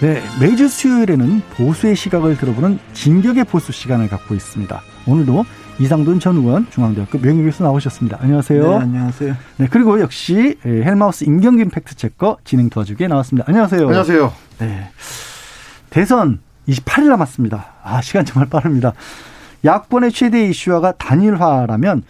[0.00, 4.80] 네, 매주 수요일에는 보수의 시각을 들어보는 진격의 보수 시간을 갖고 있습니다.
[5.06, 5.44] 오늘도
[5.78, 8.16] 이상돈 전 의원 중앙대학교 명예교수 나오셨습니다.
[8.18, 8.62] 안녕하세요.
[8.62, 9.36] 네, 안녕하세요.
[9.58, 13.44] 네, 그리고 역시 헬마우스 임경균 팩트체커 진행 도와주기에 나왔습니다.
[13.46, 13.82] 안녕하세요.
[13.82, 14.32] 안녕하세요.
[14.60, 14.90] 네.
[15.90, 17.66] 대선 28일 남았습니다.
[17.82, 18.94] 아, 시간 정말 빠릅니다.
[19.66, 22.04] 야권의 최대 이슈화가 단일화라면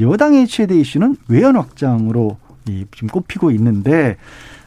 [0.00, 4.16] 여당의 최대 이슈는 외연 확장으로 지금 꼽히고 있는데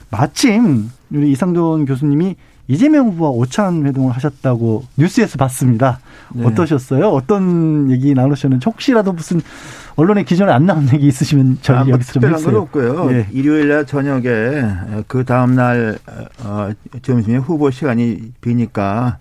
[0.09, 2.35] 마침 우리 이상돈 교수님이
[2.71, 5.99] 이재명 후보와 오찬 회동을 하셨다고 뉴스에서 봤습니다.
[6.33, 6.45] 네.
[6.45, 7.09] 어떠셨어요?
[7.09, 9.41] 어떤 얘기 나누셨는지 혹시라도 무슨
[9.97, 12.53] 언론에 기존에 안 나온 얘기 있으시면 저희 아, 뭐 여기서 좀 해주세요.
[12.53, 13.11] 건 없고요.
[13.11, 13.27] 예.
[13.31, 14.63] 일요일 날 저녁에
[15.07, 15.99] 그 다음 날
[16.45, 16.69] 어,
[17.01, 19.17] 점심에 후보 시간이 비니까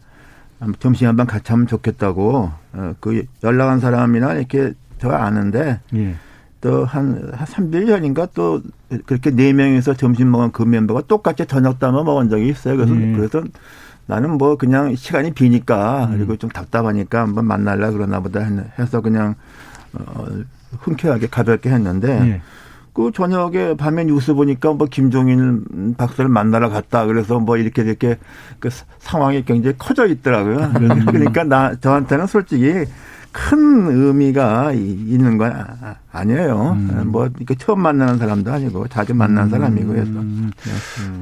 [0.79, 6.15] 점심 한번 같이 하면 좋겠다고 어, 그 연락한 사람이나 이렇게 저 아는데 예.
[6.61, 8.61] 또한 한 3일 전인가 또
[9.07, 12.77] 그렇게 네 명이서 점심 먹은 그 멤버가 똑같이 저녁 담아 먹은 적이 있어요.
[12.77, 13.13] 그래서 네.
[13.15, 13.43] 그래서
[14.07, 16.19] 나는 뭐 그냥 시간이 비니까 음.
[16.19, 18.41] 그리고 좀 답답하니까 한번 만날라 그러나 보다
[18.79, 19.37] 해서 그냥
[19.95, 20.27] 어
[20.81, 22.43] 흔쾌하게 가볍게 했는데 네.
[22.93, 28.19] 그 저녁에 밤에 뉴스 보니까 뭐 김종인 박사를 만나러 갔다 그래서 뭐 이렇게 이렇게
[28.59, 30.57] 그 상황이 굉장히 커져 있더라고요.
[30.57, 31.07] 음.
[31.07, 32.85] 그러니까 나 저한테는 솔직히
[33.33, 36.73] 큰 의미가 있는 건 아, 아니에요.
[36.73, 37.03] 음.
[37.07, 39.51] 뭐 이렇게 처음 만나는 사람도 아니고 자주 만난 음.
[39.51, 40.11] 사람이고 해서.
[40.11, 40.51] 음.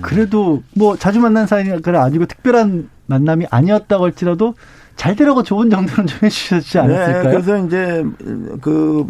[0.00, 4.54] 그래도 뭐 자주 만난 사이가 아니고 특별한 만남이 아니었다고 할지라도
[4.98, 7.22] 잘 되라고 좋은 정도는 좀 해주셨지 않았을까요?
[7.22, 8.04] 네, 그래서 이제
[8.60, 9.06] 그,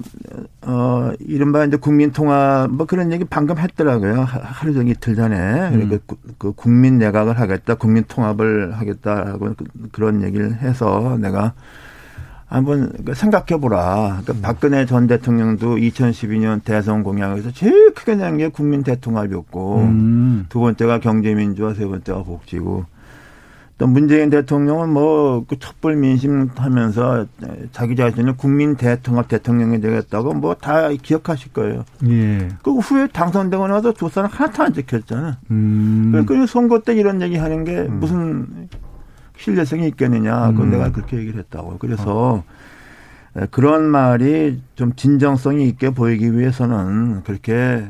[0.61, 4.23] 어, 이른바 이제 국민 통합 뭐 그런 얘기 방금 했더라고요.
[4.23, 5.37] 하루 종일 이틀 전에.
[5.71, 5.89] 음.
[5.89, 9.55] 그, 그 국민 내각을 하겠다, 국민 통합을 하겠다고
[9.91, 11.55] 그런 얘기를 해서 내가
[12.49, 14.21] 한번 그 생각해 보라.
[14.23, 14.41] 그러니까 음.
[14.43, 20.47] 박근혜 전 대통령도 2012년 대선 공약에서 제일 크게 낸 게 국민 대통합이었고 음.
[20.49, 22.85] 두 번째가 경제민주화, 세 번째가 복지고
[23.79, 27.27] 또 문재인 대통령은 뭐 그 촛불 민심 하면서
[27.71, 31.85] 자기 자신을 국민 대통합 대통령이 되겠다고 뭐 다 기억하실 거예요.
[32.09, 32.49] 예.
[32.63, 35.39] 그 후에 당선되고 나서 조사는 하나도 안 지켰잖아.
[35.53, 36.09] 음.
[36.11, 38.01] 그러니까 선거 때 이런 얘기 하는 게 음.
[38.01, 38.69] 무슨
[39.39, 40.51] 신뢰성이 있겠느냐.
[40.51, 40.71] 그건 음.
[40.71, 41.79] 내가 그렇게 얘기를 했다고.
[41.79, 42.45] 그래서 어.
[43.51, 47.87] 그런 말이 좀 진정성이 있게 보이기 위해서는 그렇게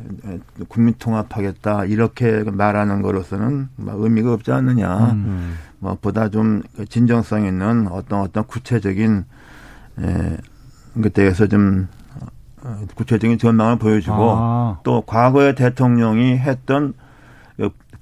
[0.69, 5.13] 국민 통합하겠다 이렇게 말하는 거로서는 의미가 없지 않느냐.
[5.13, 5.57] 음.
[5.79, 9.25] 뭐 보다 좀 진정성 있는 어떤 어떤 구체적인
[10.01, 10.37] 에,
[11.01, 11.89] 그때에서 좀
[12.63, 14.81] 어, 구체적인 전망을 보여주고 아.
[14.83, 16.95] 또 과거의 대통령이 했던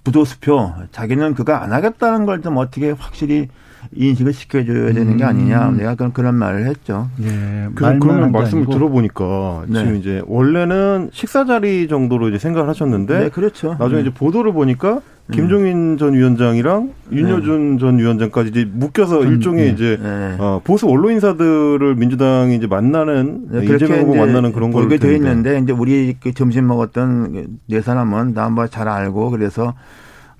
[0.06, 3.48] 부도수표 자기는 그거 안 하겠다는 걸 좀 어떻게 확실히
[3.92, 5.28] 인식을 시켜줘야 되는 게 음.
[5.28, 5.70] 아니냐.
[5.72, 7.08] 내가 그런 그런 말을 했죠.
[7.22, 7.68] 예.
[7.74, 8.72] 그, 그런 말씀을 아니고.
[8.72, 9.78] 들어보니까 네.
[9.80, 13.18] 지금 이제 원래는 식사 자리 정도로 이제 생각을 하셨는데.
[13.18, 13.76] 네, 그렇죠.
[13.78, 14.08] 나중에 네.
[14.08, 15.00] 이제 보도를 보니까
[15.32, 17.78] 김종인 전 위원장이랑 윤여준 네.
[17.78, 19.70] 전 위원장까지 이제 묶여서 음, 일종의 네.
[19.72, 20.36] 이제 네.
[20.38, 25.14] 어, 보수 언론 인사들을 민주당이 이제 만나는 네, 이재명 후보 만나는 그런 걸 보게 돼
[25.16, 29.74] 있는데 이제 우리 그 점심 먹었던 네 사람은 나한번 잘 알고 그래서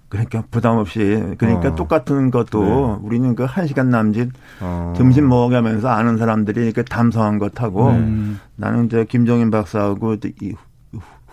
[0.09, 1.75] 그러니까 부담 없이 그러니까 어.
[1.75, 3.07] 똑같은 것도 네.
[3.07, 4.31] 우리는 그 한 시간 남짓
[4.61, 4.93] 어.
[4.97, 8.33] 점심 먹어가면서 아는 사람들이 이렇게 담소한 것하고 네.
[8.55, 10.55] 나는 이제 김종인 박사하고 이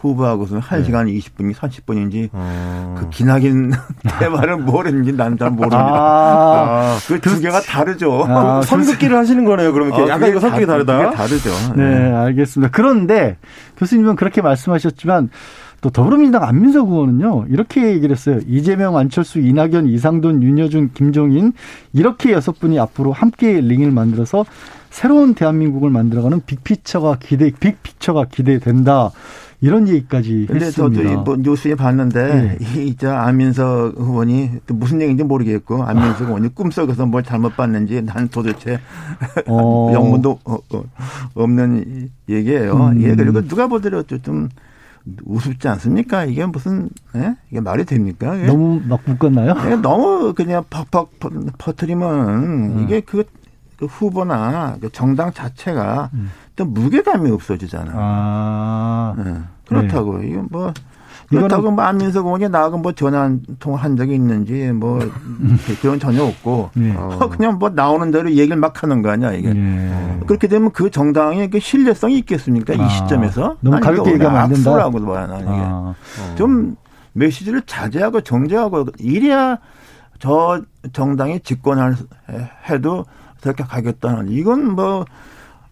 [0.04, 1.14] 후보하고서는 1시간 네.
[1.14, 2.96] 20분이 30분인지 어.
[3.00, 3.72] 그 기나긴
[4.20, 5.78] 대화를 뭘 했는지 나는 잘 모릅니다.
[5.80, 6.98] 아.
[7.08, 8.26] 그두 개가 다르죠.
[8.28, 9.72] 아, 선긋기를 하시는 거네요.
[9.74, 11.12] 그러면 어, 약간 이거 성격이 다르다.
[11.12, 11.50] 다르죠.
[11.76, 12.72] 네, 네, 알겠습니다.
[12.74, 13.38] 그런데
[13.78, 15.30] 교수님은 그렇게 말씀하셨지만
[15.82, 18.40] 또 더불어민주당 안민석 의원은요 이렇게 얘기를 했어요.
[18.48, 21.54] 이재명, 안철수, 이낙연, 이상돈, 윤여준, 김종인
[21.92, 24.46] 이렇게 여섯 분이 앞으로 함께 링을 만들어서
[24.90, 29.12] 새로운 대한민국을 만들어가는 빅피처가 기대, 빅피처가 기대된다.
[29.64, 31.10] 이런 얘기까지 근데 했습니다.
[31.10, 32.84] 저도 뭐 뉴스에 봤는데 네.
[32.84, 38.82] 이저 안민석 의원이 또 무슨 얘기인지 모르겠고 안민석 의원이 꿈속에서 뭘 잘못 봤는지 난 도대체
[39.48, 39.92] 어.
[39.96, 40.84] 영문도 어, 어,
[41.36, 42.74] 없는 얘기예요.
[42.74, 43.02] 음.
[43.04, 44.50] 예 그리고 누가 보더라도 좀
[45.24, 46.26] 우습지 않습니까?
[46.26, 47.38] 이게 무슨 예?
[47.50, 48.38] 이게 말이 됩니까?
[48.42, 48.46] 예?
[48.48, 49.56] 너무 막 묶었나요?
[49.72, 51.20] 예, 너무 그냥 팍팍
[51.58, 52.84] 퍼트리면 음.
[52.84, 53.24] 이게 그,
[53.78, 56.32] 그, 후보나 그 정당 자체가 음.
[56.58, 57.92] 또 무게감이 없어지잖아.
[57.96, 59.16] 아.
[59.26, 59.53] 예.
[59.68, 60.28] 그렇다고 네.
[60.28, 60.74] 이건 뭐
[61.30, 65.00] 그렇다고 뭐 안민석 의원이 나하고 뭐 전화 한통한 적이 있는지 뭐
[65.82, 66.94] 그런 전혀 없고 네.
[66.96, 67.30] 어.
[67.30, 70.20] 그냥 뭐 나오는 대로 얘기를 막 하는 거 아니야 이게 네.
[70.28, 72.86] 그렇게 되면 그 정당의 그 신뢰성이 있겠습니까 아.
[72.86, 74.72] 이 시점에서 너무 가볍게 얘기하면 안 된다.
[74.72, 75.96] 악수라고 봐야 나 이게 아.
[75.96, 75.96] 어.
[76.36, 76.76] 좀
[77.14, 79.58] 메시지를 자제하고 정제하고 이래야
[80.20, 80.62] 저
[80.94, 81.96] 정당이 집권할
[82.70, 83.06] 해도
[83.42, 85.06] 저렇게 가겠다는 이건 뭐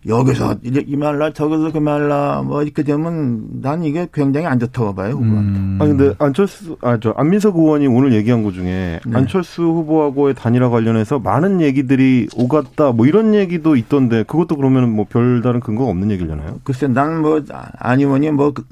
[0.08, 5.12] 여기서 이 말라 저기서 그 말라 뭐 이렇게 되면 난 이게 굉장히 안 좋다고 봐요
[5.12, 5.60] 후보한테.
[5.60, 5.78] 음.
[5.80, 9.12] 아 근데 안철수 아 저 안민석 의원이 오늘 얘기한 것 중에 네.
[9.14, 15.60] 안철수 후보하고의 단일화 관련해서 많은 얘기들이 오갔다 뭐 이런 얘기도 있던데 그것도 그러면 뭐 별다른
[15.60, 16.62] 근거가 없는 얘기잖아요.
[16.64, 17.40] 글쎄 난 뭐
[17.78, 18.66] 안 의원이 뭐 그,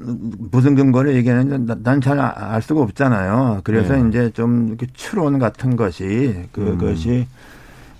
[0.51, 3.61] 무슨 근거를 얘기하는지 난 잘 알 수가 없잖아요.
[3.63, 4.09] 그래서 네.
[4.09, 7.27] 이제 좀 이렇게 추론 같은 것이 그것이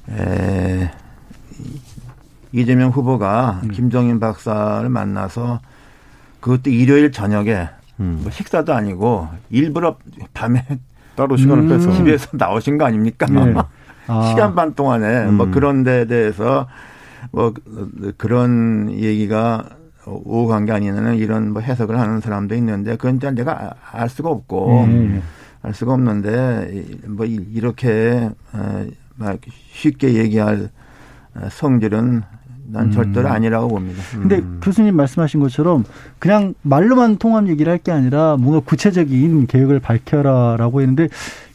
[0.09, 0.15] 음.
[0.17, 0.91] 에.
[2.51, 3.69] 이재명 후보가 음.
[3.69, 5.61] 김정인 박사를 만나서
[6.39, 7.69] 그것도 일요일 저녁에
[7.99, 8.19] 음.
[8.23, 9.97] 뭐 식사도 아니고 일부러
[10.33, 10.65] 밤에
[11.15, 11.69] 따로 시간을 음.
[11.69, 13.25] 빼서 집에서 나오신 거 아닙니까?
[13.29, 13.53] 네.
[14.07, 14.29] 아.
[14.29, 15.51] 시간 반 동안에 뭐 음.
[15.51, 16.67] 그런 데 대해서
[17.31, 17.53] 뭐
[18.17, 19.65] 그런 얘기가
[20.05, 25.21] 오고 간게 아니냐는 이런 뭐 해석을 하는 사람도 있는데 그건 내가 알 수가 없고 음.
[25.61, 28.85] 알 수가 없는데 뭐 이렇게 어,
[29.73, 30.69] 쉽게 얘기할
[31.49, 32.23] 성질은
[32.71, 32.91] 난 음.
[32.91, 34.01] 절대로 아니라고 봅니다.
[34.13, 34.59] 근데 음.
[34.63, 35.83] 교수님 말씀하신 것처럼
[36.19, 41.07] 그냥 말로만 통합 얘기를 할 게 아니라 뭔가 구체적인 계획을 밝혀라라고 했는데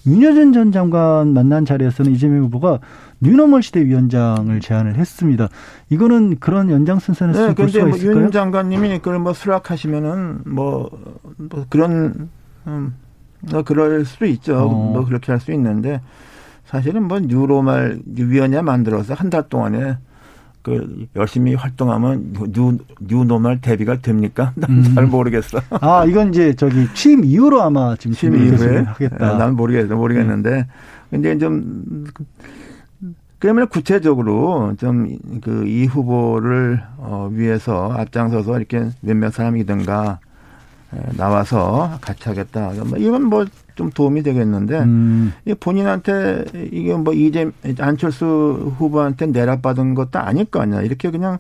[0.07, 2.79] 윤여준 전 장관 만난 자리에서는 이재명 후보가
[3.21, 5.49] 뉴노멀 시대 위원장을 제안을 했습니다.
[5.89, 8.25] 이거는 그런 연장선상에서 네, 볼 수가 뭐 있을까요?
[8.25, 10.91] 윤 장관님이 그걸 뭐 수락하시면은 뭐,
[11.37, 12.29] 뭐 그런
[12.67, 12.95] 음,
[13.41, 14.57] 뭐 그럴 수도 있죠.
[14.59, 14.69] 어.
[14.69, 16.01] 뭐 그렇게 할 수 있는데
[16.67, 19.97] 사실은 뭐 뉴노멀 위원회 만들어서 한 달 동안에
[20.65, 24.53] 그 열심히 활동하면 뉴 뉴노멀 대비가 됩니까?
[24.59, 25.11] 난 잘 음.
[25.11, 25.61] 모르겠어.
[25.81, 29.37] 아 이건 이제 저기 취임 이후로 아마 지금 취임 이후에 하겠다.
[29.39, 30.65] 난 모르겠 모르겠는데 음.
[31.11, 32.07] 근데 좀
[33.39, 40.19] 그러면 구체적으로 좀 그 이 후보를 어 위해서 앞장서서 이렇게 몇몇 사람이든가
[41.19, 42.73] 나와서 같이 하겠다.
[42.87, 43.45] 뭐 이건 뭐
[43.75, 45.33] 좀 도움이 되겠는데 음.
[45.61, 47.51] 본인한테 이게 뭐 이제
[47.81, 50.83] 안철수 후보한테 내락받은 것도 아닐 거 아니야.
[50.83, 51.39] 이렇게 그냥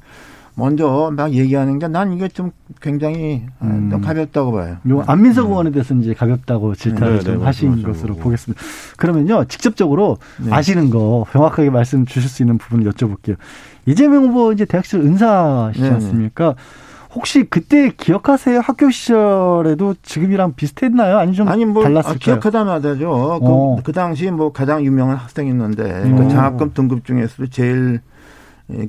[0.56, 3.88] 먼저 막 얘기하는 게 난 이게 좀 굉장히 아, 음.
[3.90, 4.76] 좀 가볍다고 봐요.
[4.88, 5.50] 요 안민석 음.
[5.50, 8.14] 의원에 대해서 이제 가볍다고 질타를 네, 좀 네, 하신 맞아, 것으로.
[8.16, 8.62] 보겠습니다.
[8.96, 10.52] 그러면요 직접적으로 네.
[10.52, 13.36] 아시는 거 정확하게 말씀 주실 수 있는 부분을 여쭤볼게요.
[13.86, 15.94] 이재명 후보 이제 대학실 은사시지 네, 네.
[15.96, 16.54] 않습니까?
[17.14, 18.60] 혹시 그때 기억하세요?
[18.60, 21.18] 학교 시절에도 지금이랑 비슷했나요?
[21.18, 22.14] 아니 좀 아니 뭐 달랐을까요?
[22.14, 23.38] 아, 기억하다면 되죠.
[23.40, 23.76] 그, 어.
[23.84, 26.16] 그, 당시 뭐 가장 유명한 학생이었는데 음.
[26.16, 28.00] 그 장학금 등급 중에서도 제일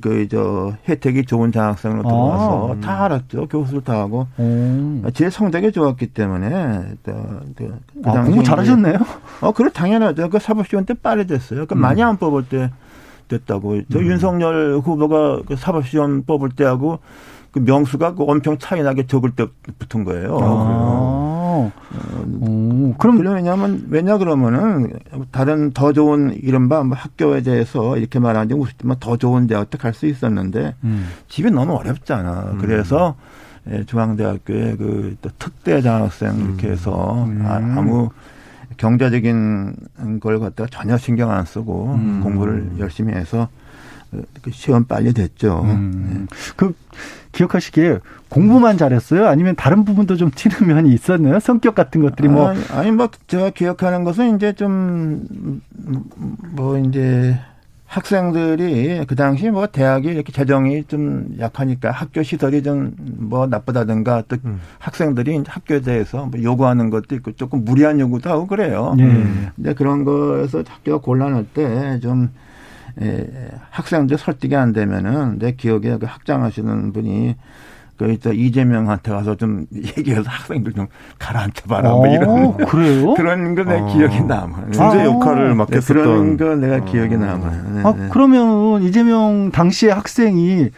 [0.01, 2.79] 그 저 혜택이 좋은 장학생으로 들어와서 아.
[2.79, 3.47] 다 알았죠.
[3.47, 5.03] 교수를 다 하고 음.
[5.13, 8.95] 제일 성적이 좋았기 때문에 그, 그 아, 당시 공부 잘하셨네요.
[9.41, 10.29] 어, 그래 당연하죠.
[10.29, 11.65] 그 사법시험 때 빠르졌어요.
[11.65, 11.79] 그 음.
[11.79, 12.71] 많이 안 뽑을 때
[13.27, 13.81] 됐다고.
[13.91, 14.05] 저 음.
[14.05, 16.99] 윤석열 후보가 그 사법시험 뽑을 때하고
[17.55, 19.47] 그 명수가 그 엄청 차이 나게 적을 때
[19.79, 20.37] 붙은 거예요.
[20.41, 21.71] 아.
[21.71, 24.91] 어, 그럼 왜냐하면 왜냐 그러면은
[25.31, 29.93] 다른 더 좋은 이른바 뭐 학교에 대해서 이렇게 말하는 게 웃지만 더 좋은 대학도 갈
[29.93, 31.07] 수 있었는데 음.
[31.29, 32.51] 집이 너무 어렵잖아.
[32.51, 32.57] 음.
[32.59, 33.15] 그래서
[33.71, 37.41] 예, 중앙대학교에 그또 특대 장학생 이렇게 해서 음.
[37.45, 38.09] 아, 아무
[38.75, 42.19] 경제적인 걸 갖다가 전혀 신경 안 쓰고 음.
[42.21, 43.64] 공부를 열심히 해서 그
[44.51, 45.61] 시험 빨리 됐죠.
[45.65, 46.27] 음.
[46.29, 46.35] 네.
[46.55, 46.73] 그
[47.31, 49.27] 기억하시기에 공부만 잘했어요?
[49.27, 51.39] 아니면 다른 부분도 좀 튀는 면이 있었나요?
[51.39, 55.61] 성격 같은 것들이 뭐 아니, 아니 뭐 제가 기억하는 것은 이제 좀
[56.53, 57.37] 뭐 이제
[57.85, 64.37] 학생들이 그 당시 뭐 대학이 이렇게 재정이 좀 약하니까 학교 시설이 좀 뭐 나쁘다든가 또
[64.45, 64.59] 음.
[64.79, 68.93] 학생들이 학교에 대해서 뭐 요구하는 것도 있고 조금 무리한 요구도 하고 그래요.
[68.97, 69.23] 네.
[69.55, 72.29] 근데 그런 거에서 학교가 곤란할 때좀
[73.01, 73.27] 예,
[73.71, 77.35] 학생들 설득이 안 되면은 내 기억에 그 학장하시는 분이
[77.97, 80.87] 그 이제 이재명한테 가서 좀 얘기해서 학생들 좀
[81.17, 83.13] 가라앉혀봐라 뭐 이런 어, 그래요?
[83.15, 83.85] 그런 거내 어.
[83.85, 84.71] 기억이 남아.
[84.71, 85.05] 중재 아.
[85.05, 86.85] 역할을 맡겼었던 네, 그런 거 내가 어.
[86.85, 87.49] 기억이 남아.
[87.51, 88.09] 네, 아 네.
[88.11, 90.71] 그러면 이재명 당시의 학생이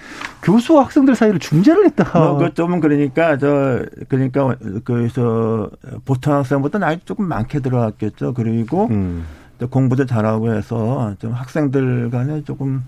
[0.44, 2.04] 교수와 학생들 사이를 중재를 했다.
[2.20, 5.72] 뭐 그 좀은 그러니까 저 그러니까 그래서
[6.06, 8.36] 보통 학생보다 나이 조금 많게 들어왔겠죠.
[8.36, 9.26] 그리고 음.
[9.66, 12.84] 공부도 잘하고 해서 좀 학생들 간에 조금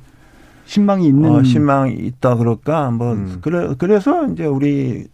[0.69, 3.39] 신망이 있는 어, 신망이 있다 그럴까 뭐 음.
[3.41, 5.07] 그래 그래서 이제 우리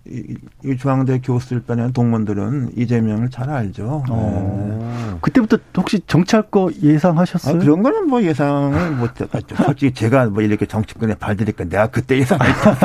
[0.78, 4.04] 중앙대 교수들 빼는 동문들은 이재명을 잘 알죠.
[4.10, 4.78] 어.
[4.82, 5.18] 네.
[5.22, 7.56] 그때부터 혹시 정치할 거 예상하셨어요?
[7.56, 9.56] 아, 그런 거는 뭐 예상을 못 했죠.
[9.64, 12.76] 솔직히 제가 뭐 이렇게 정치권에 발들니까 내가 그때 예상했죠.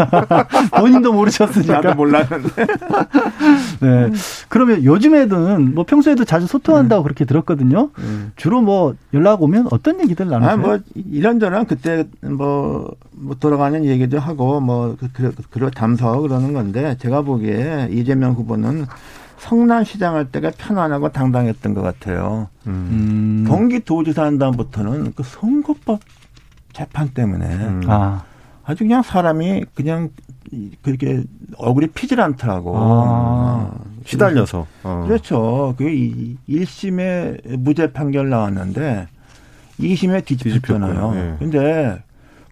[0.78, 2.66] 본인도 모르셨으니까 나도 몰랐는데.
[3.82, 4.10] 네.
[4.48, 7.04] 그러면 요즘에는 뭐 평소에도 자주 소통한다고 음.
[7.04, 7.90] 그렇게 들었거든요.
[7.98, 8.32] 음.
[8.36, 10.52] 주로 뭐 연락 오면 어떤 얘기들 나누세요?
[10.52, 12.59] 아, 뭐 이런저런 그때 뭐,
[13.12, 18.86] 뭐 돌아가는 얘기도 하고 뭐 그, 그, 담서 그러는 건데 제가 보기에 이재명 후보는
[19.38, 22.48] 성남시장 할 때가 편안하고 당당했던 것 같아요.
[22.66, 23.44] 음.
[23.48, 26.00] 경기도지사 한 다음부터는 그 선거법
[26.72, 27.82] 재판 때문에 음.
[27.88, 28.24] 아.
[28.64, 30.10] 아주 그냥 사람이 그냥
[30.82, 31.22] 그렇게
[31.56, 32.76] 얼굴이 피질 않더라고.
[32.76, 32.80] 아.
[32.82, 33.80] 어.
[34.04, 34.66] 시달려서.
[34.82, 35.04] 어.
[35.06, 35.74] 그렇죠.
[35.76, 39.08] 그 1심에 무죄 판결 나왔는데
[39.78, 41.12] 2심에 뒤집혔잖아요.
[41.12, 41.36] 네.
[41.38, 42.02] 근데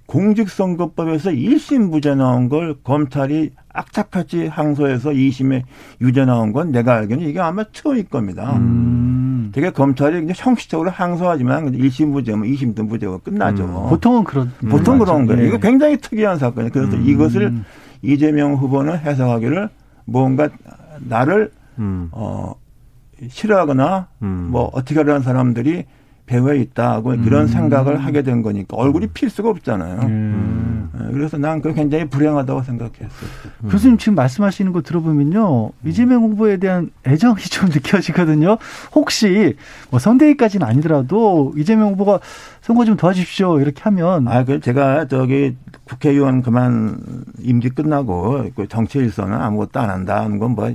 [0.08, 5.62] 공직선거법에서 1심 무죄 나온 걸 검찰이 악착같이 항소해서 2심에
[6.00, 8.56] 유죄 나온 건 내가 알기로는 이게 아마 처음일 겁니다.
[8.56, 9.50] 음.
[9.52, 13.64] 되게 검찰이 그냥 형식적으로 항소하지만 1심 무죄면 2심도 무죄가 끝나죠.
[13.64, 13.90] 음.
[13.90, 15.42] 보통은 그런 보통 음, 그런 거예요.
[15.42, 15.48] 네.
[15.48, 16.72] 이거 굉장히 특이한 사건이에요.
[16.72, 17.06] 그래서 음.
[17.06, 17.52] 이것을
[18.00, 19.68] 이재명 후보는 해석하기를
[20.06, 20.48] 뭔가
[21.00, 22.08] 나를 음.
[22.12, 22.54] 어
[23.28, 24.48] 싫어하거나 음.
[24.50, 25.84] 뭐 어떻게 하려는 사람들이
[26.28, 27.46] 배후에 있다고 그런 음.
[27.48, 29.10] 생각을 하게 된 거니까 얼굴이 음.
[29.14, 30.00] 필 수가 없잖아요.
[30.02, 30.90] 음.
[30.98, 33.08] 네, 그래서 난 그 굉장히 불행하다고 생각했어요.
[33.64, 33.68] 음.
[33.70, 38.58] 교수님 지금 말씀하시는 거 들어보면요 이재명 후보에 대한 애정이 좀 느껴지거든요.
[38.94, 39.56] 혹시
[39.90, 42.20] 뭐 선대위까지는 아니더라도 이재명 후보가
[42.60, 47.00] 선거 좀 도와주십시오 이렇게 하면 아 그 제가 저기 국회의원 그만
[47.40, 50.74] 임기 끝나고 그 정치 일선은 아무것도 안 한다는 건뭐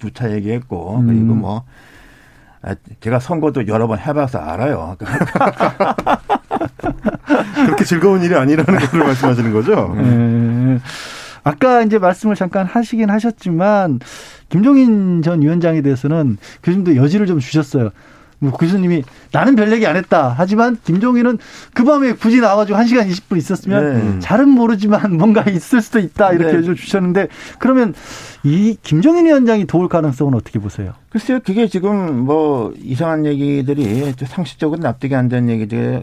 [0.00, 1.64] 누차 얘기했고 그리고 뭐.
[2.62, 4.96] 아, 제가 선거도 여러 번 해봐서 알아요.
[7.66, 9.94] 그렇게 즐거운 일이 아니라는 것을 말씀하시는 거죠?
[9.96, 10.78] 네.
[11.44, 13.98] 아까 이제 말씀을 잠깐 하시긴 하셨지만
[14.48, 17.90] 김종인 전 위원장에 대해서는 교수님도 여지를 좀 주셨어요.
[18.42, 20.34] 뭐 교수님이 나는 별 얘기 안 했다.
[20.36, 21.38] 하지만 김종인은
[21.72, 24.18] 그 밤에 굳이 나와가지고 1시간 20분 있었으면 네.
[24.18, 26.32] 잘은 모르지만 뭔가 있을 수도 있다.
[26.32, 26.74] 이렇게 네.
[26.74, 27.94] 주셨는데 그러면
[28.42, 30.92] 이 김종인 위원장이 도울 가능성은 어떻게 보세요?
[31.10, 31.38] 글쎄요.
[31.44, 36.02] 그게 지금 뭐 이상한 얘기들이 상식적으로 납득이 안 되는 얘기들이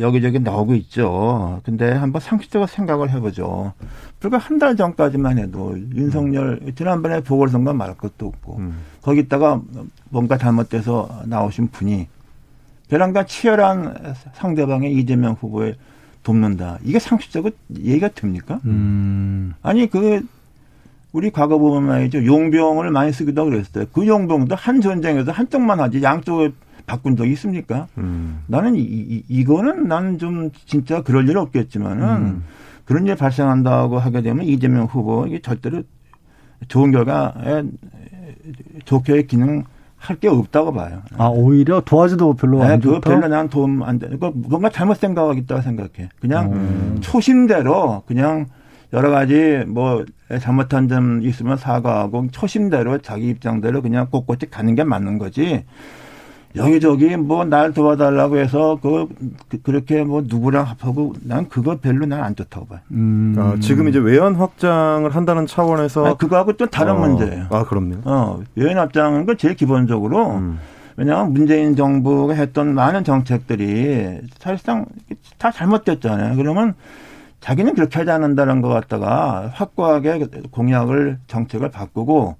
[0.00, 1.60] 여기저기 나오고 있죠.
[1.64, 3.72] 근데 한번 상식적으로 생각을 해보죠.
[4.20, 8.76] 불과 한 달 전까지만 해도 윤석열 지난번에 보궐선거 말 것도 없고 음.
[9.02, 9.60] 거기다가
[10.08, 12.08] 뭔가 잘못돼서 나오신 분이
[12.88, 15.74] 벼랑과 치열한 상대방의 이재명 후보에
[16.22, 16.78] 돕는다.
[16.84, 18.60] 이게 상식적으로 얘기가 됩니까?
[18.64, 19.54] 음.
[19.62, 20.24] 아니 그
[21.12, 23.86] 우리 과거 보면 말이죠 용병을 많이 쓰기도 그랬어요.
[23.92, 26.52] 그 용병도 한 전쟁에서 한쪽만 하지 양쪽을
[26.86, 27.88] 바꾼 적이 있습니까?
[27.98, 28.42] 음.
[28.46, 32.44] 나는 이, 이, 이거는 나는 좀 진짜 그럴 일 없겠지만은 음.
[32.84, 35.82] 그런 일 발생한다고 하게 되면 이재명 후보 이게 절대로
[36.68, 37.64] 좋은 결과에
[38.84, 39.64] 좋게 기능
[39.98, 41.02] 할게 없다고 봐요.
[41.16, 43.10] 아 오히려 도와줘도 별로 네, 안 좋다.
[43.10, 44.08] 별로 난 도움 안 돼.
[44.08, 46.10] 그 뭔가 잘못 생각하겠다고 생각해.
[46.20, 46.98] 그냥 음.
[47.00, 48.46] 초심대로 그냥
[48.92, 50.04] 여러 가지 뭐
[50.40, 55.64] 잘못한 점 있으면 사과하고 초심대로 자기 입장대로 그냥 꼿꼿이 가는 게 맞는 거지.
[56.54, 59.08] 여기저기 뭐날 도와달라고 해서 그,
[59.62, 62.80] 그 렇게 뭐 누구랑 합하고 난 그거 별로 난 안 좋다고 봐요.
[62.92, 63.34] 음.
[63.38, 66.98] 아, 지금 이제 외연 확장을 한다는 차원에서 아니, 그거하고 또 다른 어.
[66.98, 67.46] 문제예요.
[67.50, 67.96] 아 그럼요.
[68.04, 70.58] 어 외연 확장은 그 제일 기본적으로 음.
[70.96, 74.86] 왜냐하면 문재인 정부가 했던 많은 정책들이 사실상
[75.36, 76.36] 다 잘못됐잖아요.
[76.36, 76.74] 그러면
[77.40, 82.36] 자기는 그렇게 하지 않는다는 것 같다가 확고하게 공약을 정책을 바꾸고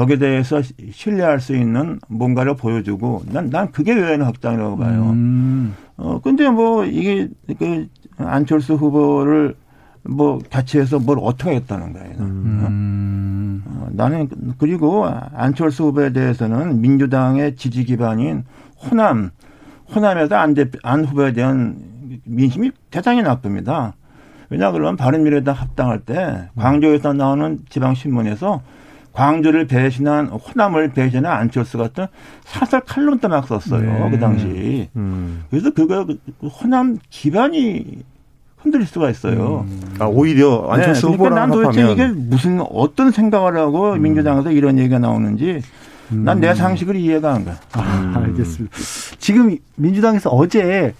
[0.00, 5.10] 거기에 대해서 신뢰할 수 있는 뭔가를 보여주고 난, 난 그게 외연 확장이라고 봐요.
[5.10, 5.74] 음.
[5.98, 7.28] 어, 근데 뭐 이게
[7.58, 9.56] 그 안철수 후보를
[10.02, 10.38] 뭐
[10.74, 12.16] 해서 뭘 어떻게 했다는 거예요.
[12.18, 13.62] 음.
[13.66, 13.88] 어?
[13.92, 18.44] 나는 그리고 안철수 후보에 대해서는 민주당의 지지 기반인
[18.82, 19.30] 호남,
[19.94, 21.76] 호남에서 안, 대, 안 후보에 대한
[22.24, 23.92] 민심이 대단히 나쁩니다.
[24.48, 28.62] 왜냐 그러면 바른미래당 합당할 때 광주에서 나오는 지방신문에서
[29.12, 32.06] 광주를 배신한 호남을 배신한 안철수 같은
[32.44, 34.10] 사설 칼럼도 막 썼어요 네.
[34.10, 34.88] 그 당시.
[34.96, 35.44] 음.
[35.50, 36.06] 그래서 그거
[36.42, 38.04] 호남 기반이
[38.58, 39.66] 흔들릴 수가 있어요.
[39.68, 39.80] 음.
[39.98, 41.92] 아 오히려 안철수 네, 그러니까 난 도대체 합하면.
[41.92, 44.02] 이게 무슨 어떤 생각을 하고 음.
[44.02, 45.62] 민주당에서 이런 얘기가 나오는지
[46.10, 46.54] 난내 음.
[46.54, 47.56] 상식을 이해가 안 가.
[47.72, 48.76] 아, 알겠습니다.
[49.18, 50.94] 지금 민주당에서 어제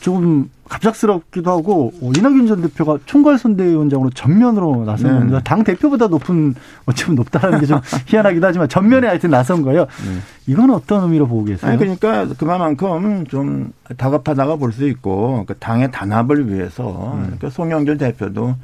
[0.00, 5.18] 조금 갑작스럽기도 하고 어, 이낙연 전 대표가 총괄 선대위원장으로 전면으로 나선 네.
[5.18, 5.40] 겁니다.
[5.42, 6.54] 당 대표보다 높은
[6.86, 9.82] 어찌보면 높다라는 게 좀 희한하기도 하지만 전면에 하여튼 나선 거예요.
[9.82, 10.18] 네.
[10.46, 11.70] 이건 어떤 의미로 보고 계세요?
[11.70, 17.36] 아니, 그러니까 그만큼 좀 다급하다가 볼 수 있고 그 당의 단합을 위해서 음.
[17.40, 18.54] 그 송영길 대표도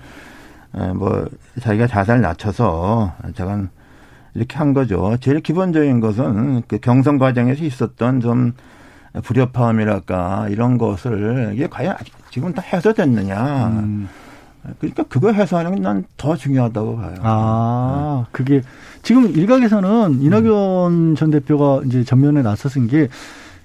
[0.96, 1.24] 뭐
[1.60, 3.62] 자기가 자살 낮춰서 제가
[4.34, 5.16] 이렇게 한 거죠.
[5.20, 8.52] 제일 기본적인 것은 그 경선 과정에서 있었던 좀
[9.22, 11.96] 불협화음이랄까 이런 것을 이게 과연
[12.30, 13.66] 지금 다 해소됐느냐.
[13.68, 14.08] 음.
[14.78, 17.14] 그러니까 그거 해소하는 게난더 중요하다고 봐요.
[17.22, 18.28] 아, 네.
[18.32, 18.62] 그게
[19.02, 21.14] 지금 일각에서는 이낙연 음.
[21.16, 23.08] 전 대표가 이제 전면에 나서신 게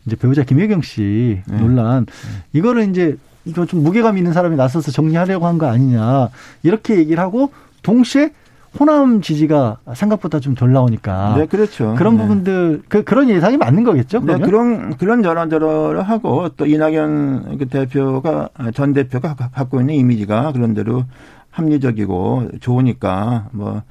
[0.05, 1.57] 이제 배우자 김혜경 씨 네.
[1.57, 2.11] 논란 네.
[2.51, 3.15] 이거를 이제
[3.45, 6.29] 이거 좀 무게감 있는 사람이 나서서 정리하려고 한 거 아니냐
[6.63, 7.51] 이렇게 얘기를 하고
[7.81, 8.31] 동시에
[8.77, 11.35] 호남 지지가 생각보다 좀 덜 나오니까.
[11.37, 11.95] 네, 그렇죠.
[11.97, 12.23] 그런 네.
[12.23, 14.21] 부분들 그 그런 예상이 맞는 거겠죠.
[14.21, 14.41] 그러면?
[14.41, 20.73] 네, 그런 그런 저런저런 하고 또 이낙연 그 대표가 전 대표가 갖고 있는 이미지가 그런
[20.73, 21.05] 대로
[21.51, 23.81] 합리적이고 좋으니까 뭐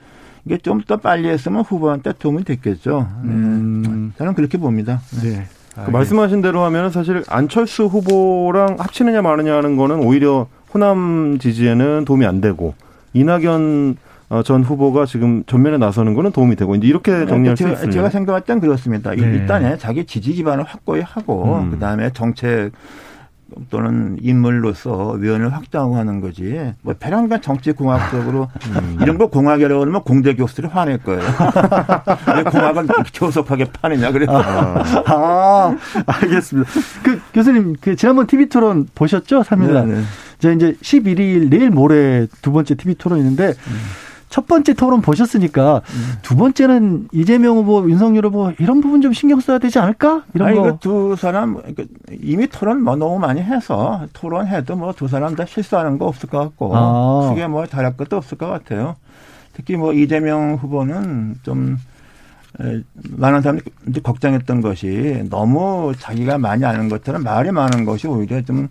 [0.44, 3.08] 이게 좀 더 빨리 했으면 후보한테 도움이 됐겠죠.
[3.22, 3.30] 네.
[3.30, 4.12] 음.
[4.16, 5.00] 저는 그렇게 봅니다.
[5.22, 5.44] 네.
[5.84, 12.26] 그 말씀하신 대로 하면 사실 안철수 후보랑 합치느냐 마느냐 하는 거는 오히려 호남 지지에는 도움이
[12.26, 12.74] 안 되고
[13.12, 14.07] 이낙연 어,
[14.44, 17.92] 전 후보가 지금 전면에 나서는 거는 도움이 되고 이제 이렇게 네, 정리할 제가, 수 있습니다.
[17.92, 19.10] 제가 생각할 땐 그렇습니다.
[19.14, 19.22] 네.
[19.22, 21.70] 일단에 자기 지지 기반을 확고히 하고 음.
[21.70, 22.72] 그다음에 정책
[23.70, 26.74] 또는 인물로서 위원을 확장하고 하는 거지.
[26.82, 28.98] 뭐 배란간 정치 공학적으로 음.
[29.00, 31.22] 이런 거 공학이라고 하면 공대 교수들이 화낼 거예요.
[32.36, 34.36] 왜 공학을 교섭하게 파느냐 그래서.
[34.36, 36.70] 아, 아, 알겠습니다.
[37.02, 39.42] 그 교수님 그 지난번 TV 토론 보셨죠?
[39.42, 39.86] 3일날.
[39.86, 40.02] 네, 네.
[40.38, 43.78] 저 이제 11일 내일 모레 두 번째 TV 토론 있는데 음.
[44.28, 46.12] 첫 번째 토론 보셨으니까 음.
[46.22, 50.24] 두 번째는 이재명 후보, 윤석열 후보 이런 부분 좀 신경 써야 되지 않을까?
[50.34, 50.78] 이런 아니, 거.
[50.78, 51.60] 두 사람
[52.20, 56.38] 이미 토론 뭐 너무 많이 해서 토론해도 뭐 두 사람 다 실수하는 거 없을 것
[56.38, 57.28] 같고 아.
[57.30, 58.96] 크게 뭐 잘할 것도 없을 것 같아요.
[59.52, 61.78] 특히 뭐 이재명 후보는 좀
[63.10, 68.68] 많은 사람들이 걱정했던 것이 너무 자기가 많이 아는 것처럼 말이 많은 것이 오히려 좀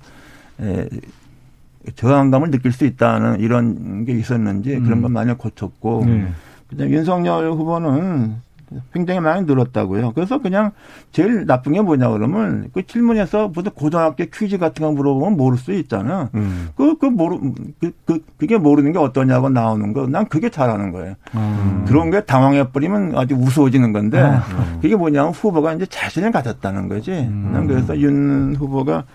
[1.96, 4.84] 저항감을 느낄 수 있다는 이런 게 있었는지 음.
[4.84, 6.28] 그런 건 많이 고쳤고 네.
[6.70, 8.48] 그다음 윤석열 후보는
[8.94, 10.12] 굉장히 많이 늘었다고요.
[10.14, 10.72] 그래서 그냥
[11.12, 15.72] 제일 나쁜 게 뭐냐 그러면 그 질문에서 무슨 고등학교 퀴즈 같은 거 물어보면 모를 수
[15.74, 16.30] 있잖아.
[16.36, 16.70] 음.
[16.76, 17.40] 그, 그 모르,
[17.80, 20.08] 그, 그, 그게 모르는 게 어떠냐고 나오는 거.
[20.08, 21.16] 난 그게 잘하는 거예요.
[21.36, 21.86] 음.
[21.88, 24.80] 그런 게 당황해버리면 아주 우스워지는 건데 음.
[24.82, 27.12] 그게 뭐냐면 후보가 이제 자신을 가졌다는 거지.
[27.12, 27.52] 음.
[27.54, 29.06] 난 그래서 윤 후보가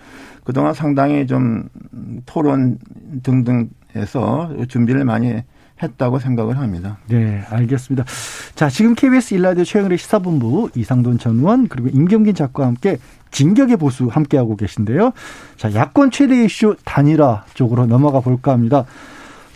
[0.45, 1.69] 그동안 상당히 좀
[2.27, 2.79] 토론
[3.23, 5.43] 등등 해서 준비를 많이
[5.83, 6.99] 했다고 생각을 합니다.
[7.09, 8.05] 네, 알겠습니다.
[8.55, 12.99] 자, 지금 KBS 일라디오 최영일의 시사본부 이상돈 전 의원 그리고 임경긴 작가와 함께
[13.33, 15.13] 진격의 보수 함께하고 계신데요.
[15.57, 18.85] 자, 야권 최대 이슈 단일화 쪽으로 넘어가 볼까 합니다.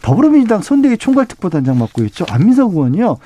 [0.03, 2.25] 더불어민주당 선대위 총괄특보단장 맡고 있죠.
[2.31, 3.19] 안민석 의원이요.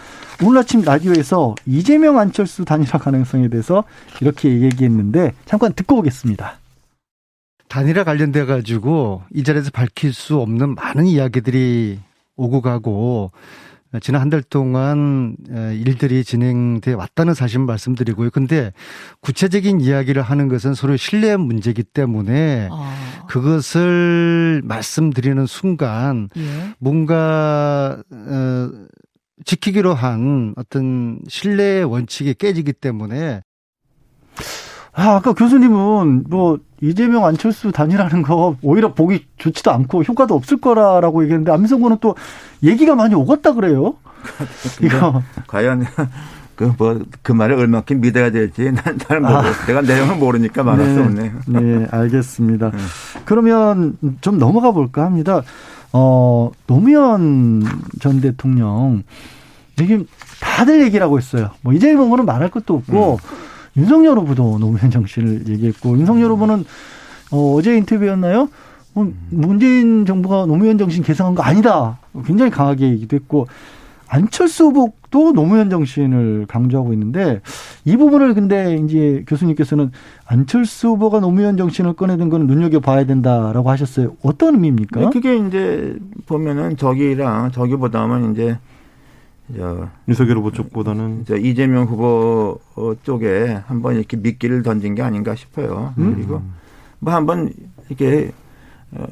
[0.45, 3.85] 오늘 아침 라디오에서 이재명 안철수 단일화 가능성에 대해서
[4.21, 6.60] 이렇게 얘기했는데 잠깐 듣고 오겠습니다.
[7.71, 12.01] 단일화 관련돼 가지고 이 자리에서 밝힐 수 없는 많은 이야기들이
[12.37, 13.31] 오고 가고
[14.03, 18.31] 지난 한 달 동안 일들이 진행돼 왔다는 사실 말씀드리고요.
[18.31, 18.73] 근데
[19.21, 23.25] 구체적인 이야기를 하는 것은 서로 신뢰 문제이기 때문에 아.
[23.29, 26.75] 그것을 말씀드리는 순간 예.
[26.79, 28.71] 뭔가 어,
[29.45, 33.43] 지키기로 한 어떤 신뢰의 원칙이 깨지기 때문에
[35.01, 41.23] 아, 아까 교수님은 뭐 이재명 안철수 단일하는 거 오히려 보기 좋지도 않고 효과도 없을 거라라고
[41.23, 42.15] 얘기했는데 안민석 군은 또
[42.63, 43.95] 얘기가 많이 오갔다 그래요.
[44.83, 45.87] 이거 과연
[46.55, 49.33] 그 뭐그 그 말을 얼마큼 믿어야 될지 난 잘 모르.
[49.33, 49.43] 아.
[49.67, 50.95] 내가 내용을 모르니까 말할 네.
[50.95, 51.33] 수 없네요.
[51.47, 52.71] 네, 알겠습니다.
[52.71, 52.79] 네.
[53.25, 55.41] 그러면 좀 넘어가 볼까 합니다.
[55.95, 57.63] 어 노무현
[58.01, 59.03] 전 대통령
[59.77, 60.07] 지금
[60.41, 61.51] 다들 얘기를 하고 있어요.
[61.63, 63.19] 뭐 이재명은 말할 것도 없고.
[63.23, 63.50] 음.
[63.81, 66.65] 윤석열 후보도 노무현 정신을 얘기했고 윤석열 후보는
[67.33, 68.49] 어, 어제 인터뷰였나요?
[68.93, 71.99] 뭐 문재인 정부가 노무현 정신 개성한 거 아니다.
[72.27, 73.47] 굉장히 강하게 얘기도 했고
[74.09, 77.41] 안철수 후보도 노무현 정신을 강조하고 있는데
[77.85, 79.93] 이 부분을 근데 이제 교수님께서는
[80.27, 84.17] 안철수 후보가 노무현 정신을 꺼내든 거는 눈여겨 봐야 된다라고 하셨어요.
[84.23, 85.01] 어떤 의미입니까?
[85.01, 88.70] 네, 그게 이제 보면은 저기랑 저기보다는 이제 저
[90.09, 92.61] 윤석열 후보 쪽보다는 저 이재명 후보
[93.03, 95.95] 쪽에 한번 이렇게 미끼를 던진 게 아닌가 싶어요.
[95.99, 96.15] 음?
[96.15, 96.43] 그리고
[96.99, 97.53] 뭐 한번
[97.89, 98.31] 이렇게
[98.93, 99.07] 어,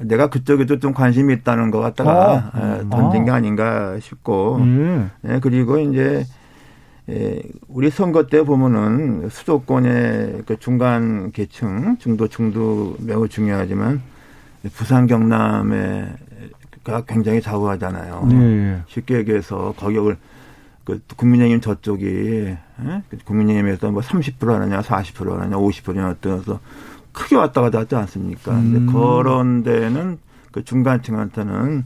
[0.00, 5.10] 내가 그쪽에도 좀 관심이 있다는 것 같다가 아, 던진 게 아닌가 싶고, 음.
[5.20, 6.24] 네, 그리고 이제
[7.10, 14.00] 예, 우리 선거 때 보면은 수도권의 그 중간 계층, 중도층도 매우 중요하지만
[14.72, 16.06] 부산 경남에
[16.84, 18.26] 가 굉장히 좌우하잖아요.
[18.30, 18.82] 네.
[18.88, 20.16] 쉽게 얘기해서 거격을
[20.84, 23.02] 그 국민의힘 저쪽이 예?
[23.10, 26.60] 그 국민의힘에서 뭐 30% 하느냐, 40% 하느냐, 50%냐 어떠서
[27.12, 28.52] 크게 왔다 갔다 하지 않습니까?
[28.52, 28.72] 음.
[28.72, 30.18] 근데 그런 데는
[30.52, 31.84] 그 중간층한테는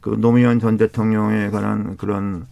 [0.00, 2.46] 그 노무현 전 대통령에 관한 그런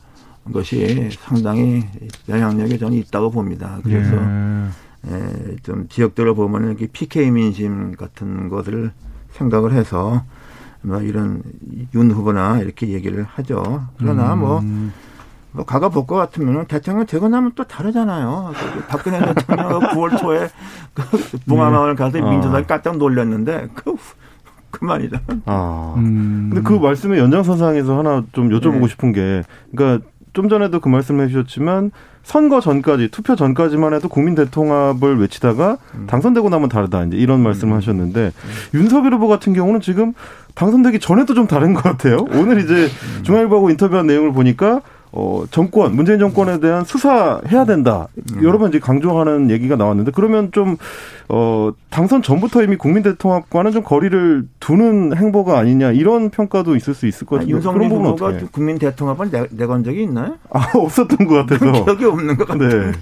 [0.52, 1.84] 것이 상당히
[2.28, 3.78] 영향력이 저는 있다고 봅니다.
[3.82, 4.70] 그래서 예.
[5.10, 8.92] 예, 좀 지역들을 보면은 이렇게 PK 민심 같은 것을
[9.32, 10.22] 생각을 해서 뭐
[10.84, 11.42] 이런
[11.94, 13.86] 윤 후보나 이렇게 얘기를 하죠.
[13.98, 14.92] 그러나 뭐, 음.
[15.52, 18.52] 뭐 과거 볼 것 같으면은 대통령 되고 나면 또 다르잖아요.
[18.74, 20.48] 그 박근혜 대통령 9월 초에
[20.94, 21.02] 그
[21.48, 22.30] 봉화마을 가서 아.
[22.30, 23.94] 민주당이 깜짝 놀랐는데 그
[24.70, 25.20] 그만이다.
[25.44, 25.94] 아.
[25.98, 26.50] 음.
[26.52, 28.88] 근데 그 말씀의 연장선상에서 하나 좀 여쭤보고 네.
[28.88, 29.42] 싶은 게,
[29.74, 31.90] 그러니까 좀 전에도 그 말씀을 해주셨지만
[32.22, 36.06] 선거 전까지 투표 전까지만 해도 국민 대통합을 외치다가 음.
[36.06, 38.32] 당선되고 나면 다르다 이제 이런 말씀을 하셨는데
[38.74, 40.12] 윤석열 후보 같은 경우는 지금
[40.54, 42.18] 당선되기 전에도 좀 다른 것 같아요.
[42.32, 43.22] 오늘 이제 음.
[43.22, 44.82] 중앙일보하고 인터뷰한 내용을 보니까
[45.14, 48.42] 어 정권 문재인 정권에 대한 수사해야 된다 음.
[48.42, 50.76] 여러 번 이제 강조하는 얘기가 나왔는데 그러면 좀
[51.28, 57.06] 어 당선 전부터 이미 국민 대통합과는 좀 거리를 두는 행보가 아니냐 이런 평가도 있을 수
[57.06, 57.54] 있을 것 같아요.
[57.54, 58.46] 윤석열 그런 후보가 어떻게?
[58.52, 60.34] 국민 대통합을 내, 내건 적이 있나요?
[60.50, 61.84] 아, 없었던 것 같아서.
[61.84, 62.68] 기억이 없는 것 같아요.
[62.68, 62.92] 네.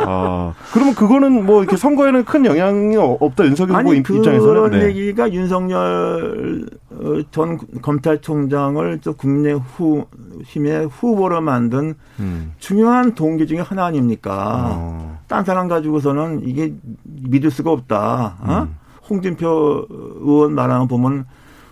[0.00, 4.18] 아, 그러면 그거는 뭐 이렇게 선거에는 큰 영향이 어- 없다, 윤석열 후보 아니 입- 그런
[4.24, 4.70] 입장에서는.
[4.70, 4.86] 네.
[4.86, 6.87] 얘기가 윤석열 어,
[7.30, 10.06] 전 검찰총장을 또 국내 후
[10.44, 12.52] 힘의 후보로 만든 음.
[12.58, 14.70] 중요한 동기 중에 하나 아닙니까?
[14.74, 15.18] 어.
[15.28, 16.72] 딴 사람 가지고서는 이게
[17.04, 18.36] 믿을 수가 없다.
[18.40, 18.62] 어?
[18.68, 18.74] 음.
[19.10, 19.86] 홍준표
[20.20, 21.26] 의원 말하는 거 보면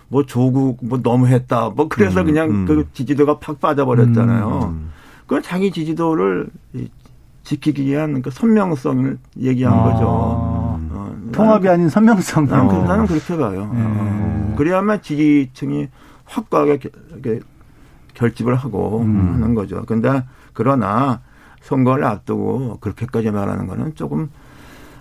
[0.09, 1.71] 뭐 조국 뭐 너무했다.
[1.75, 2.65] 뭐 그래서 음, 그냥 음.
[2.65, 4.69] 그 지지도가 팍 빠져버렸잖아요.
[4.71, 4.91] 음.
[5.25, 6.89] 그건 자기 지지도를 이-
[7.43, 9.83] 지키기 위한 그 선명성을 얘기한 아.
[9.83, 10.05] 거죠.
[10.07, 12.45] 어, 통합이 아닌 선명성.
[12.45, 12.83] 나는, 그- 어.
[12.83, 13.71] 나는 그렇게 봐요.
[13.73, 14.36] 예.
[14.57, 14.59] 어.
[14.59, 15.87] 그래야만 지지층이
[16.25, 16.79] 확고하게
[18.15, 19.33] 결집을 하고 음.
[19.35, 19.83] 하는 거죠.
[19.85, 21.21] 근데 그러나
[21.61, 24.29] 선거를 앞두고 그렇게까지 말하는 거는 조금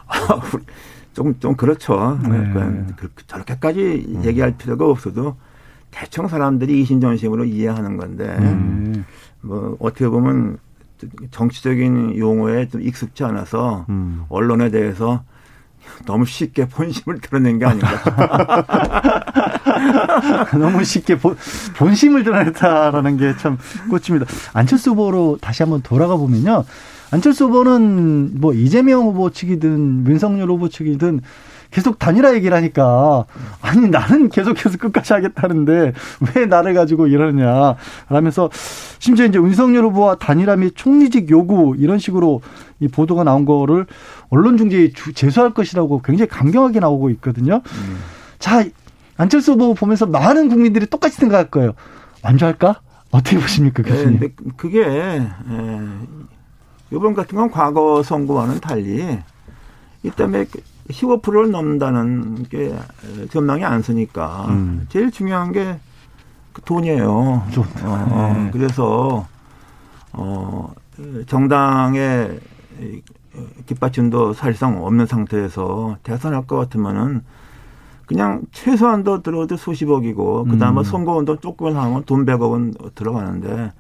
[1.15, 2.19] 조금 좀 그렇죠.
[2.23, 2.29] 네.
[2.29, 5.37] 그러니까 그- 저렇게까지 얘기할 필요가 없어도
[5.91, 9.05] 대충 사람들이 이신전심으로 이해하는 건데 음.
[9.41, 10.59] 뭐 어떻게 보면
[11.31, 14.25] 정치적인 용어에 좀 익숙치 않아서 음.
[14.29, 15.25] 언론에 대해서
[16.07, 17.89] 너무 쉽게 본심을 드러낸 게 아닌가.
[20.59, 21.37] 너무 쉽게 본,
[21.77, 23.59] 본심을 드러냈다라는 게 참
[23.91, 24.27] 꽂힙니다.
[24.55, 26.65] 안철수 후보로 다시 한번 돌아가 보면요.
[27.11, 31.21] 안철수 후보는 뭐 이재명 후보 측이든 윤석열 후보 측이든
[31.77, 33.27] 계속 단일화 얘기를 하니까
[33.61, 35.93] 아니 나는 계속해서 끝까지 하겠다는데
[36.35, 37.77] 왜 나를 가지고 이러느냐
[38.09, 38.49] 라면서
[38.99, 42.41] 심지어 이제 윤석열 후보와 단일화 및 총리직 요구 이런 식으로
[42.81, 43.85] 이 보도가 나온 거를
[44.31, 47.61] 언론 중재에 주- 제소할 것이라고 굉장히 강경하게 나오고 있거든요.
[48.39, 48.65] 자
[49.19, 51.75] 안철수 후보 보면서 많은 국민들이 똑같이 생각할 거예요.
[52.23, 52.81] 완주할까?
[53.11, 54.19] 어떻게 보십니까, 네, 교수님?
[54.19, 55.29] 근데 그게 예,
[56.91, 59.19] 이번 같은 건 과거 선거와는 달리
[60.03, 60.47] 이 때문에
[60.89, 62.75] 15%를 넘는다는 게
[63.31, 64.87] 전망이 안 서니까 음.
[64.89, 65.79] 제일 중요한 게
[66.57, 67.43] 그 돈이에요.
[67.53, 67.65] 돈.
[67.85, 68.51] 어, 어, 네.
[68.51, 69.27] 그래서
[70.15, 70.73] 어
[71.27, 72.41] 정당의
[72.81, 73.03] 이
[73.67, 77.21] 깃받침도 사실상 없는 상태에서 대선 할 것 같으면은
[78.07, 80.85] 그냥 최소한도 들어도 수십억이고 그다음에 음.
[80.85, 83.73] 선거운동 조금만 하면 돈 100억은 들어가는데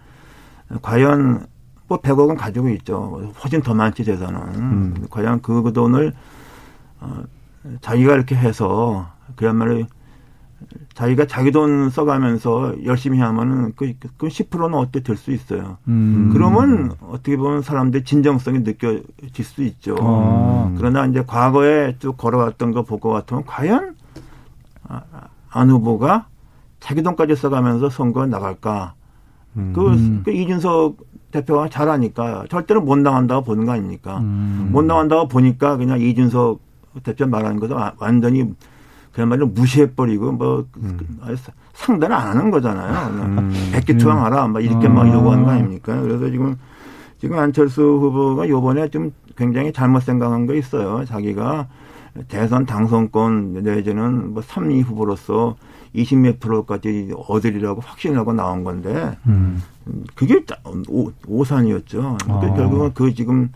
[0.83, 1.47] 과연
[1.89, 3.33] 뭐 100억은 가지고 있죠.
[3.43, 4.39] 훨씬 더 많지 재산은.
[4.57, 5.07] 음.
[5.09, 6.13] 과연 그 돈을
[7.01, 7.23] 어,
[7.81, 9.85] 자기가 이렇게 해서 그야말로
[10.95, 15.77] 자기가 자기 돈 써가면서 열심히 하면은 그, 그 10%는 어떻게 될 수 있어요.
[15.89, 16.31] 음.
[16.33, 19.97] 그러면 어떻게 보면 사람들의 진정성이 느껴질 수 있죠.
[20.01, 20.73] 아.
[20.79, 23.97] 그러나 이제 과거에 쭉 걸어왔던 거볼것 같으면 과연
[24.89, 25.03] 아,
[25.51, 26.29] 안 후보가
[26.81, 28.95] 자기 돈까지 써가면서 선거에 나갈까?
[29.57, 29.73] 음.
[29.75, 30.23] 그, 음.
[30.25, 30.97] 그 이준석
[31.33, 34.19] 대표가 잘하니까 절대로 못 나간다고 보는 거 아닙니까?
[34.21, 34.71] 음.
[34.73, 36.61] 못 나간다고 보니까 그냥 이준석
[37.03, 38.53] 대표 말하는 것도 와- 완전히
[39.13, 40.99] 그야말로 무시해버리고 뭐 음.
[41.23, 43.09] 아예 사- 상대는 안 하는 거잖아요.
[43.25, 43.53] 음.
[43.73, 45.13] 백기 투항하라 막 이렇게 막 아.
[45.13, 46.01] 요구하는 거 아닙니까?
[46.01, 46.57] 그래서 지금
[47.19, 51.05] 지금 안철수 후보가 요번에 좀 굉장히 잘못 생각한 거 있어요.
[51.07, 51.67] 자기가
[52.29, 55.57] 대선 당선권 내지는 뭐 3위 후보로서
[55.95, 59.63] 20몇 프로까지 얻으리라고 확신하고 나온 건데 음.
[60.15, 60.43] 그게
[60.89, 62.19] 오, 오산이었죠.
[62.29, 62.41] 아.
[62.41, 63.51] 결국은 그 지금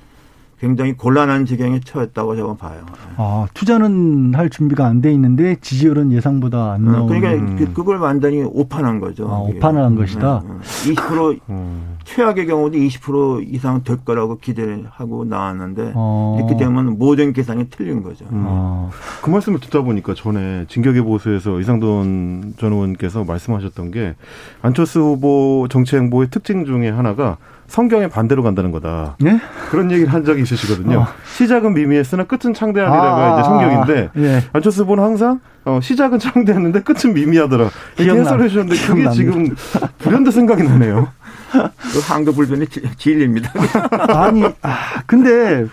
[0.61, 2.85] 굉장히 곤란한 지경에 처했다고 저는 봐요.
[3.17, 7.07] 아, 투자는 할 준비가 안 돼 있는데 지지율은 예상보다 안 나오는.
[7.21, 9.27] 그러니까 그- 그걸 완전히 오판한 거죠.
[9.31, 9.39] 아.
[9.39, 10.43] 오판을 한 것이다.
[10.47, 10.95] 네, 네.
[10.95, 11.97] 20% 음.
[12.05, 16.37] 최악의 경우도 20% 이상 될 거라고 기대하고 나왔는데 어.
[16.39, 18.27] 이렇게 되면 모든 계산이 틀린 거죠.
[18.31, 18.91] 아,
[19.23, 24.15] 그 말씀을 듣다 보니까 전에 진격의 보수에서 이상돈 전 의원께서 말씀하셨던 게
[24.61, 27.39] 안철수 후보 정치 행보의 특징 중에 하나가
[27.71, 29.17] 성경의 반대로 간다는 거다.
[29.25, 29.39] 예?
[29.71, 30.99] 그런 얘기를 한 적이 있으시거든요.
[31.03, 31.07] 어.
[31.37, 34.43] 시작은 미미했으나 끝은 창대하리라가 아, 이제 성경인데 예.
[34.53, 37.71] 안철수 후보는 항상 어, 시작은 창대했는데 끝은 미미하더라.
[37.97, 39.13] 이렇게 기억나- 해설해 주셨는데 그게 기억납니다.
[39.13, 39.55] 지금
[39.99, 41.09] 불현듯 생각이 나네요.
[41.53, 43.53] 그 한국 불변의 지- 진리입니다.
[44.21, 45.67] 아니, 아, 근데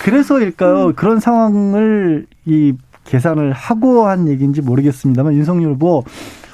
[0.00, 0.92] 그래서일까요?
[0.94, 2.74] 그런 상황을 이
[3.04, 6.04] 계산을 하고 한 얘기인지 모르겠습니다만 윤석열 후보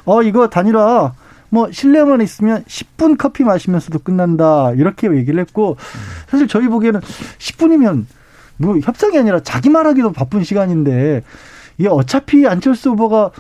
[0.05, 1.13] 어 이거 단일화
[1.51, 5.77] 뭐 실내만 있으면 10분 커피 마시면서도 끝난다 이렇게 얘기를 했고
[6.29, 7.01] 사실 저희 보기에는
[7.39, 8.05] 10분이면
[8.59, 11.23] 뭐 협상이 아니라 자기 말하기도 바쁜 시간인데
[11.79, 13.31] 이게 어차피 안철수 후보가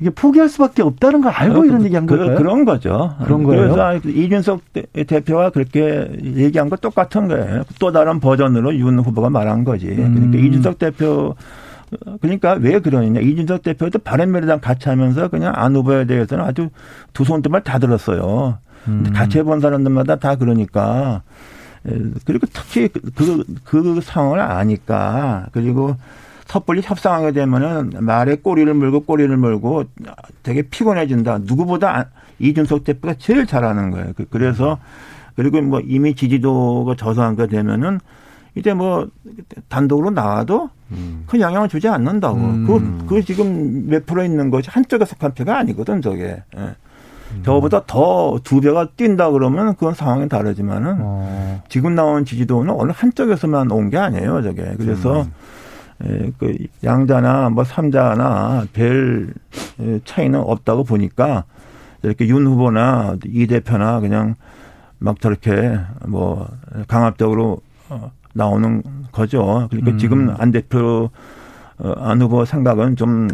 [0.00, 2.36] 이게 포기할 수밖에 없다는 걸 알고 이런 얘기 한 그, 걸까요?
[2.36, 3.14] 그런 거죠.
[3.24, 3.72] 그런 거예요?
[3.72, 7.62] 그래서 이준석 대- 대표가 그렇게 얘기한 거 똑같은 거예요.
[7.78, 9.86] 또 다른 버전으로 윤 후보가 말한 거지.
[9.88, 10.14] 음.
[10.14, 11.36] 그러니까 이준석 대표
[12.20, 13.20] 그러니까 왜 그러느냐.
[13.20, 16.70] 이준석 대표도 바른미래당 같이 하면서 그냥 안 후보에 대해서는 아주
[17.12, 18.58] 두손두말다 들었어요.
[18.88, 19.12] 음.
[19.14, 21.22] 같이 해본 사람들마다 다 그러니까.
[21.86, 21.92] 에,
[22.24, 25.46] 그리고 특히 그, 그, 그 상황을 아니까.
[25.52, 25.96] 그리고
[26.46, 29.84] 섣불리 협상하게 되면은 말에 꼬리를 물고 꼬리를 물고
[30.42, 31.38] 되게 피곤해진다.
[31.42, 32.04] 누구보다 안-
[32.38, 34.12] 이준석 대표가 제일 잘하는 거예요.
[34.16, 34.78] 그- 그래서
[35.36, 38.00] 그리고 뭐 이미 지지도가 저조한게 되면은
[38.54, 39.08] 이제 뭐
[39.68, 40.70] 단독으로 나와도
[41.26, 42.36] 큰 영향을 주지 않는다고.
[42.36, 42.66] 음.
[42.66, 46.42] 그, 그 지금 몇 프로 있는 것이 한쪽에 속한 표가 아니거든, 저게.
[46.56, 46.74] 예.
[47.42, 51.62] 저보다 더 두 배가 뛴다 그러면 그건 상황이 다르지만은 어.
[51.68, 54.74] 지금 나온 지지도는 어느 한쪽에서만 온 게 아니에요, 저게.
[54.78, 55.26] 그래서
[56.04, 59.34] 에, 그 양자나 뭐 삼자나 별
[59.80, 61.42] 에, 차이는 없다고 보니까
[62.04, 64.36] 이렇게 윤 후보나 이 대표나 그냥
[65.00, 66.48] 막 저렇게 뭐
[66.86, 69.68] 강압적으로 어, 나오는 거죠.
[69.70, 69.98] 그러니까 음.
[69.98, 71.10] 지금 안 대표
[71.78, 73.28] 어, 안 후보 생각은 좀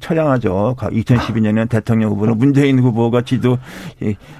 [0.00, 0.74] 처량하죠.
[0.78, 3.58] 2012년에 대통령 후보는 문재인 후보가 지도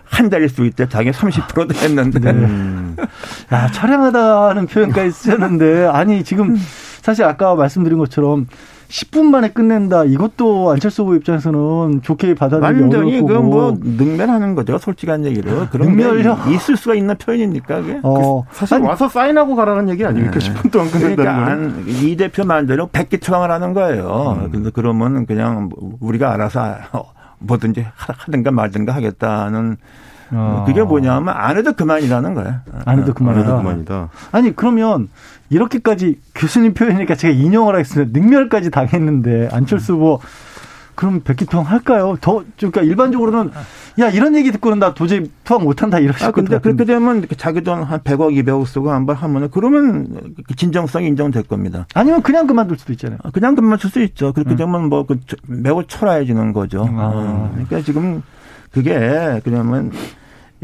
[0.05, 2.31] 한 달일 수 있대 자기 30%도 했는데 네.
[2.31, 2.97] 음.
[3.53, 6.57] 야, 촬영하다는 표현까지 쓰셨는데, 아니, 지금
[7.03, 8.47] 사실 아까 말씀드린 것처럼
[8.89, 10.05] 10분 만에 끝낸다.
[10.05, 13.43] 이것도 안철수 후보 입장에서는 좋게 받아들이기 완전히 그 거고.
[13.43, 14.79] 뭐 능멸하는 거죠.
[14.79, 15.69] 솔직한 얘기로.
[15.71, 16.37] 그런 능멸요?
[16.45, 17.81] 게 있을 수가 있는 표현입니까?
[17.83, 18.01] 그게?
[18.03, 20.39] 어, 사실 아니, 와서 사인하고 가라는 얘기 아닙니까?
[20.39, 21.47] 10분 동안 끝낸다는 그러니까.
[21.53, 24.39] 안, 이 대표 말대로 백기 투항을 하는 거예요.
[24.45, 24.51] 음.
[24.51, 25.69] 그래서 그러면 그냥
[26.01, 26.77] 우리가 알아서
[27.39, 29.77] 뭐든지 하- 하든가 말든가 하겠다는
[30.33, 30.65] 어.
[30.67, 32.55] 그게 뭐냐면 안 해도 그만이라는 거예요.
[32.85, 33.45] 안 해도 그만이다.
[33.45, 34.09] 그만해도 그만이다.
[34.33, 35.09] 아니, 그러면
[35.51, 38.19] 이렇게까지 교수님 표현이니까 제가 인용을 하겠습니다.
[38.19, 40.21] 능멸까지 당했는데 안철수 후보
[40.97, 42.17] 그럼 백기투항 할까요?
[42.23, 43.51] 더 그러니까 일반적으로는
[43.99, 46.59] 야 이런 얘기 듣고는 나 도저히 투항 못한다 이러실 아, 것 근데.
[46.59, 51.87] 그렇게 되면 자기 돈한 100억, 200억 쓰고 한 번 하면은 그러면 그 진정성이 인정될 겁니다.
[51.95, 53.19] 아니면 그냥 그만둘 수도 있잖아요.
[53.35, 54.33] 그냥 그만 줄수 있죠.
[54.33, 54.57] 그렇게 음.
[54.57, 56.81] 되면 뭐그 매우 초라해지는 거죠.
[56.91, 57.11] 아.
[57.15, 58.23] 어, 그러니까 지금
[58.71, 59.91] 그게 그러면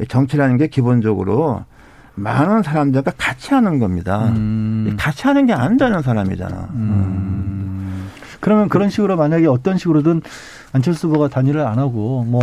[0.09, 1.65] 정치라는 게 기본적으로
[2.15, 4.29] 많은 사람들과 같이 하는 겁니다.
[4.29, 4.97] 음.
[4.99, 6.69] 같이 하는 게 안 되는 사람이잖아.
[8.41, 10.21] 그러면 그런 식으로 만약에 어떤 식으로든
[10.73, 12.43] 안철수 후보가 단일을 안 하고 뭐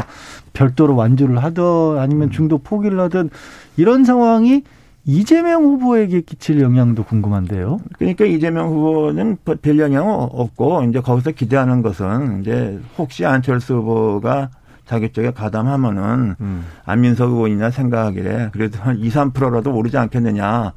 [0.54, 3.30] 별도로 완주를 하든 아니면 중도 포기를 하든
[3.76, 4.64] 이런 상황이
[5.06, 7.80] 이재명 후보에게 끼칠 영향도 궁금한데요.
[7.98, 14.50] 그러니까 이재명 후보는 별 영향은 없고 이제 거기서 기대하는 것은 이제 혹시 안철수 후보가
[14.90, 16.66] 자기 쪽에 가담하면은 음.
[16.84, 20.72] 안민석 의원이나 생각하기에 그래도 한 2, 3%라도 오르지 않겠느냐는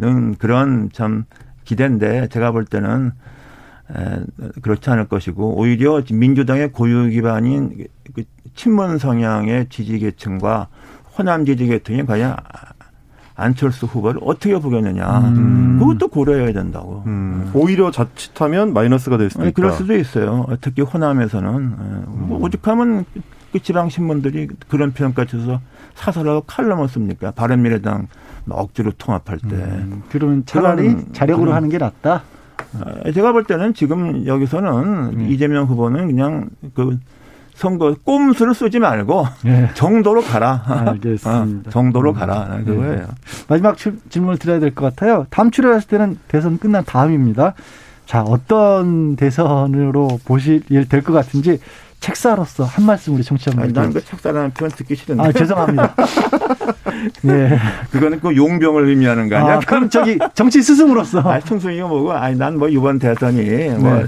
[0.00, 0.34] 음.
[0.36, 1.26] 그런 참
[1.62, 3.12] 기대인데 제가 볼 때는
[3.94, 4.20] 에,
[4.62, 8.24] 그렇지 않을 것이고 오히려 민주당의 고유 기반인 그
[8.56, 10.66] 친문 성향의 지지 계층과
[11.16, 12.34] 호남 지지 계층이 과연
[13.36, 15.76] 안철수 후보를 어떻게 보겠느냐 음.
[15.78, 17.04] 그것도 고려해야 된다고.
[17.06, 17.48] 음.
[17.54, 19.54] 오히려 자칫하면 마이너스가 될 수도 아니, 있다.
[19.54, 20.48] 그럴 수도 있어요.
[20.60, 23.04] 특히 호남에서는 에, 뭐 오죽하면
[23.52, 25.60] 그 지방 신문들이 그런 표현까지 해서
[25.94, 27.30] 사설하고 칼럼을 씁니까?
[27.32, 28.08] 바른미래당
[28.50, 29.54] 억지로 통합할 때.
[29.54, 32.22] 음, 그러면 차라리 그런- 자력으로 그런- 하는 게 낫다.
[32.80, 35.26] 아, 제가 볼 때는 지금 여기서는 음.
[35.30, 36.98] 이재명 후보는 그냥 그
[37.54, 39.68] 선거 꼼수를 쓰지 말고 예.
[39.74, 40.62] 정도로 가라.
[40.66, 41.68] 알겠습니다.
[41.68, 42.60] 어, 정도로 가라.
[42.64, 43.06] 그거예요.
[43.48, 45.26] 마지막 출- 질문을 드려야 될 것 같아요.
[45.28, 47.52] 다음 출연하실 때는 대선 끝난 다음입니다.
[48.06, 51.60] 자, 어떤 대선으로 보실 일 될 것 같은지
[52.02, 53.72] 책사로서 한 말씀 우리 아니, 청취자분들께.
[53.80, 55.22] 나는 그 책사라는 표현 듣기 싫은데.
[55.22, 55.94] 아, 죄송합니다.
[57.22, 57.58] 네.
[57.92, 59.54] 그거는 그 용병을 의미하는 거 아니야?
[59.54, 61.20] 아, 그럼 저기 정치 스승으로서.
[61.20, 62.12] 아, 충성이가 뭐고?
[62.12, 63.42] 아니, 난 뭐 이번 대선이
[63.78, 64.06] 뭐 네.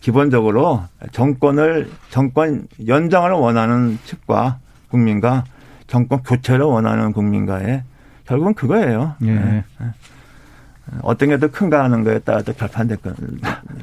[0.00, 4.58] 기본적으로 정권을 정권 연장을 원하는 측과
[4.90, 5.44] 국민과
[5.86, 7.82] 정권 교체를 원하는 국민과의
[8.26, 9.14] 결국은 그거예요.
[9.22, 9.32] 예.
[9.32, 9.64] 네.
[11.02, 13.12] 어떤 게 더 큰가 하는 거에 따라 또 결판될 거,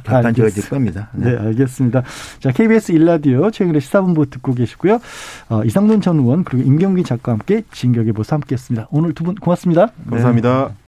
[0.03, 1.09] 결판 지어질 겁니다.
[1.13, 2.03] 네, 알겠습니다.
[2.39, 4.99] 자, KBS 일라디오 최근에 시사본부 듣고 계시고요.
[5.49, 8.87] 어, 이상돈 전 의원 그리고 임경기 작가와 함께 진격의 보수 함께 했습니다.
[8.91, 9.87] 오늘 두 분 고맙습니다.
[10.09, 10.75] 감사합니다.